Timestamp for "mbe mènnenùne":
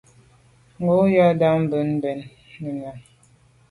1.97-3.01